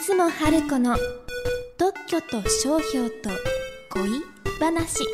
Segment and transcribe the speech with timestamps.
[0.00, 0.96] 出雲春子の
[1.76, 3.28] 特許と商標と
[3.90, 4.08] 恋
[4.58, 5.04] 話。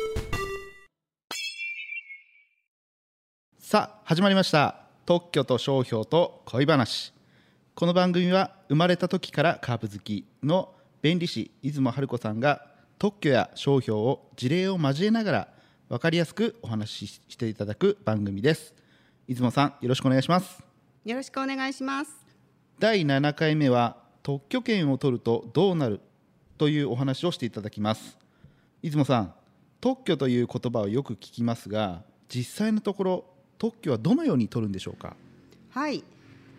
[3.59, 4.83] さあ始まりました。
[5.05, 7.13] 特許と商標と恋話。
[7.75, 12.65] この番組は生まれた時からカープ好きの弁理士出雲春子さんが
[12.97, 15.47] 特許や商標を事例を交えながら
[15.89, 18.73] 分かりやすくお話ししていただく番組です。
[19.27, 20.63] 出雲さんよろしくお願いします。
[21.03, 22.11] よろしくお願いします。
[22.79, 26.01] 第7回目は特許権を取るとどうなる
[26.57, 28.17] というお話をしていただきます
[28.83, 29.33] 出雲さん
[29.79, 33.25] 特許という言葉をよく聞きますが実際のところ
[33.57, 35.15] 特許はどのように取るんでしょうか？
[35.69, 36.03] はい、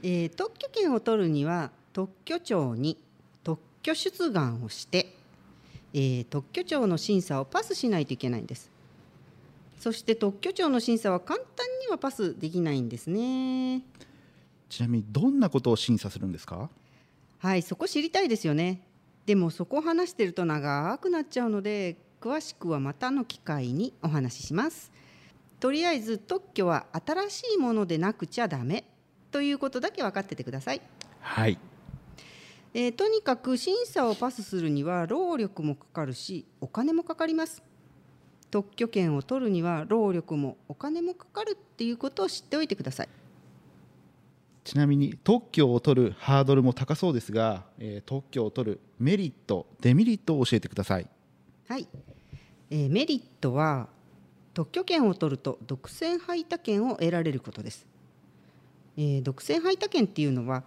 [0.02, 2.96] えー特許権を取るには特許庁に
[3.44, 5.14] 特許出願をして、
[5.92, 8.70] えー特許庁の審査をパスしないといけないんです。
[9.78, 13.82] そして特許庁の審査は簡単にはパスできないんですね。
[14.70, 16.70] ちなみにどんなことを審査するんですか？
[17.39, 18.83] はい、そこ知りたいですよね。
[19.27, 24.91] でもそこを話してると長くなっちゃうので、詳しくはまたの機会にお話しします。
[25.61, 28.84] とりあえず特許は新しいものでなくちゃダメ
[29.31, 30.81] ということだけ分かっててください。
[31.20, 31.59] はい
[32.75, 37.62] えーとにかく審査をパスするには労力もかかるしお金もかかります。
[38.50, 43.09] 特許権を取るには労力もお金もかかるっていうことを知っておいてください。
[44.69, 51.08] ちなみに特許を取るハードルも高そうですが、えー特許を取るメリットデメリットを教えてください。
[51.69, 51.88] はい、
[52.69, 53.88] えーメリットは
[54.52, 57.86] 特許権を取ると独占配他権を得られることです、
[58.98, 60.64] えー独占配他権っていうのは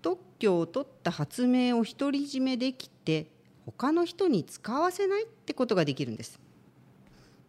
[0.00, 3.26] 特許を取った発明を独り占めできて
[3.66, 6.40] 他の人に使わせないってことができるんです。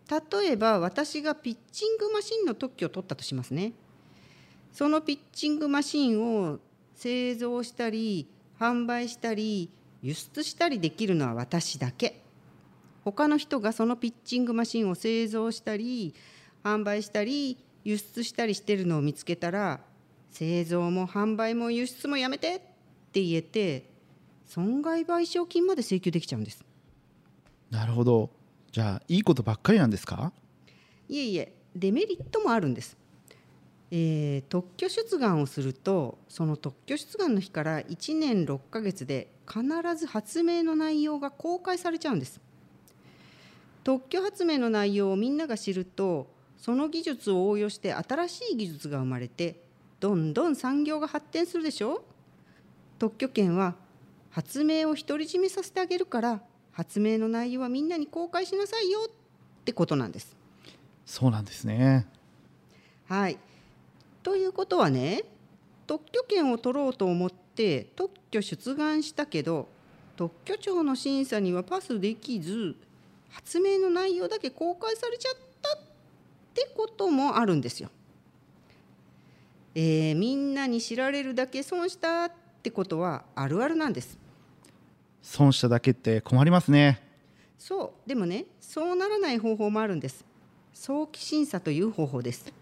[0.09, 3.71] 例えば私がピッチングマシンの特許を取ったとしますね。
[4.73, 6.59] そのピッチングマシンを
[6.95, 8.27] 製造したり
[8.59, 9.69] 販売したり
[10.01, 12.21] 輸出したりできるのは私だけ。
[13.05, 16.13] 他の人がそのピッチングマシンを製造したり
[16.63, 19.81] 販売したり輸出したりしてるのを見つけたら
[20.31, 22.59] 製造も販売も輸出もやめてっ
[23.11, 23.89] て言えて
[24.47, 26.63] 損害賠償金まで請求できちゃうんです。
[27.69, 28.29] なるほど。
[28.71, 30.31] じゃあいいことばっかりなんですか？
[31.09, 32.97] いえいえデメリットもあるんです、
[33.95, 39.61] えー特許出願をするとその特許出願の日から1年6ヶ月で必
[39.95, 42.41] ず発明の内容が公開されちゃうんです。
[43.83, 46.25] 特許発明の内容をみんなが知ると
[46.57, 49.61] その技術を応用して新しい技術が生まれて
[49.99, 52.03] どんどん産業が発展するでしょ。
[52.97, 53.75] 特許権は
[54.31, 60.35] 発明を独り占めさせてあげるから発明の内容はみんなに公開しなさいよってことなんです。
[61.05, 62.07] そうなんですね。
[63.07, 63.37] はい。
[64.23, 65.23] ということはね
[65.85, 69.67] 特許権を取ろうと思って特許出願したけど
[70.15, 72.75] 特許庁の審査にはパスできず
[73.29, 75.79] 発明の内容だけ公開されちゃったっ
[76.53, 77.89] てこともあるんですよ。
[79.75, 84.19] えーみんなに知られるだけ損したってことはあるあるなんです。
[85.23, 87.01] 損しただけって困りますね
[87.57, 90.25] そうでもねそうならない方法もあるんです。
[90.73, 92.53] 早期審査という方法です。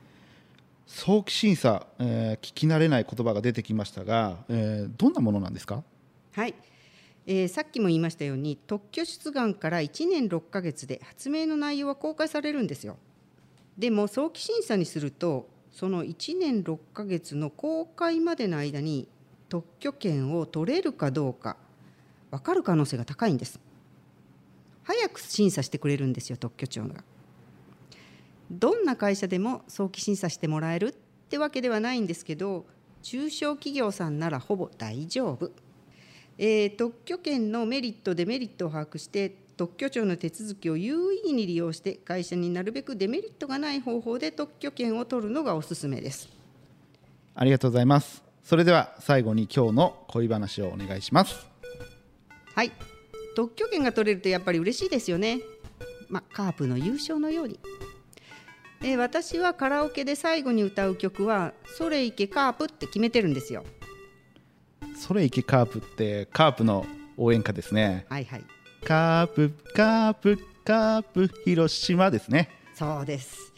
[0.86, 5.84] 早期審査、えー聞き慣れない言葉が出てきましたが、えーどんなものなんですか？
[6.34, 6.54] はい、
[7.26, 12.98] えーさっきも言いましたように特許出願から1年6ヶ月で発明の内容は公開されるんですよ。
[13.78, 19.08] でも早期審査にするとその1年6ヶ月の公開までの間に
[19.48, 21.56] 特許権を取れるかどうか
[22.32, 23.60] 分かる可能性が高いんです。
[24.84, 27.04] 早く審査してくれるんですよ特許庁が。
[28.52, 30.92] どんな会社でも早期審査してもらえるっ
[31.30, 32.66] てわけではないんですけど
[33.02, 35.52] 中小企業さんならほぼ大丈夫。
[36.38, 46.30] えー特許権のメリットデメリットを把握して特許庁の手続きを有意義に利用して会社になるべくデメリットがない方法で特許権を取るのがおすすめです。
[47.36, 51.48] ありがとうございますそれでは最後に今日の恋話をお願いします
[52.54, 52.72] はい、
[53.36, 55.40] 特許権が取れるとやっぱり嬉しいですよね。
[56.10, 57.58] まあ、カープの優勝のように。
[58.84, 63.64] えー私はカラオケで最後に歌う曲は「それいけカープ」って決めてるんですよ。
[64.98, 66.86] それいけカープってカープの
[67.18, 68.44] 応援歌ですねはいはい、
[68.84, 73.54] カープカープカープ広島ですねそうです。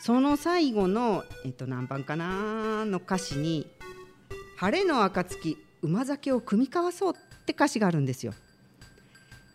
[0.00, 3.66] その最後の、えっと、何番かなの歌詞に
[4.56, 8.34] 「晴れの暁馬酒を酌み交わそう」って歌詞があるんですよ。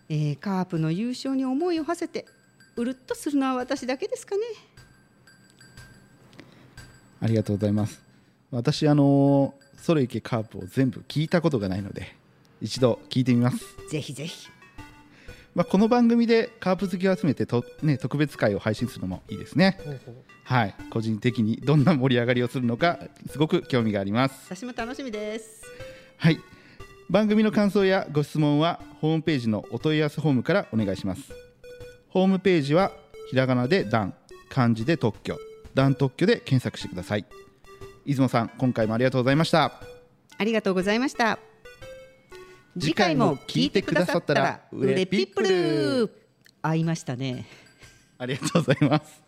[0.10, 2.26] えーカープの優勝に思いを馳せて
[2.76, 4.42] うるっとするのは私だけですかね。
[7.22, 8.02] ありがとうございます。
[8.52, 12.16] 私あのそれいけカープを全部聞いたことがないので
[12.62, 13.58] 一度聞いてみます、
[13.90, 14.48] ぜひぜひ。
[15.56, 19.78] まあ、この番組でカープ好きを集めてと、ね、特別会を配信するのもいいですね。
[20.44, 20.76] はい。
[20.90, 22.98] 個人的にどんな盛り上がりをするのか
[23.30, 24.36] すごく興味があります。
[24.48, 25.62] 私も楽しみです。
[26.18, 26.40] はい。
[27.10, 31.43] 番組の感想やご質問はホームページのお問い合わせフォームからお願いします
[32.14, 32.92] ホームページは
[33.32, 34.14] ひらがなで「ダン」
[34.48, 35.40] 漢字で特許
[35.74, 37.26] 「ダン特許」で検索してください。
[38.06, 39.82] 出雲さん今回もありがとうございました。
[40.38, 41.40] ありがとうございました。
[42.80, 46.16] 次回も聞いてくださったらうれピップル
[46.62, 47.48] 合いましたね。
[48.20, 49.24] ありがとうございます